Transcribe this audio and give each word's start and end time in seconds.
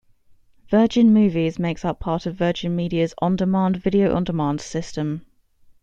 Virgin 0.67 1.13
Movies 1.13 1.59
makes 1.59 1.85
up 1.85 1.99
part 1.99 2.25
of 2.25 2.33
Virgin 2.33 2.75
Media's 2.75 3.13
"On 3.19 3.35
Demand" 3.35 3.77
video 3.77 4.15
on 4.15 4.23
demand 4.23 4.59
system. 4.59 5.27